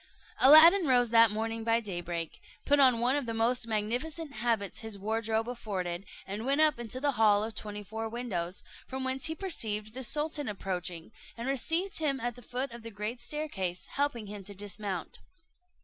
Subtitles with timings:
[0.39, 4.97] Aladdin rose that morning by daybreak, put on one of the most magnificent habits his
[4.97, 9.35] wardrobe afforded, and went up into the hall of twenty four windows, from whence he
[9.35, 14.25] perceived the sultan approaching, and received him at the foot of the great staircase, helping
[14.25, 15.19] him to dismount.